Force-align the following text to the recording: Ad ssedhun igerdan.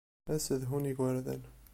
Ad 0.33 0.39
ssedhun 0.41 0.89
igerdan. 0.91 1.41